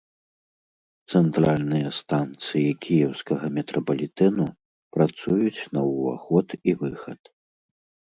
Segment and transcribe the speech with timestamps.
[1.17, 4.45] Цэнтральныя станцыі кіеўскага метрапалітэну
[4.97, 7.21] працуюць на ўваход і выхад.